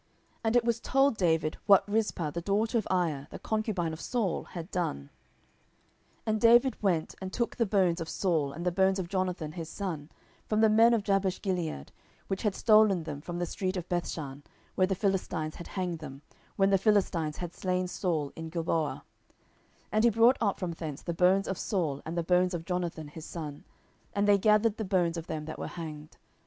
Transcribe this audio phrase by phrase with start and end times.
[0.37, 4.01] 10:021:011 And it was told David what Rizpah the daughter of Aiah, the concubine of
[4.01, 5.11] Saul, had done.
[6.21, 9.51] 10:021:012 And David went and took the bones of Saul and the bones of Jonathan
[9.51, 10.09] his son
[10.47, 11.89] from the men of Jabeshgilead,
[12.29, 14.41] which had stolen them from the street of Bethshan,
[14.73, 16.23] where the Philistines had hanged them,
[16.55, 19.03] when the Philistines had slain Saul in Gilboa: 10:021:013
[19.91, 23.07] And he brought up from thence the bones of Saul and the bones of Jonathan
[23.09, 23.65] his son;
[24.15, 26.17] and they gathered the bones of them that were hanged.